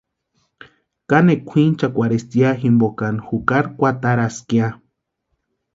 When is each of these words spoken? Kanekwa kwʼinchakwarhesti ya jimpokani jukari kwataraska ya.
Kanekwa 1.09 1.45
kwʼinchakwarhesti 1.47 2.35
ya 2.43 2.51
jimpokani 2.61 3.21
jukari 3.27 3.69
kwataraska 3.77 4.53
ya. 4.59 4.67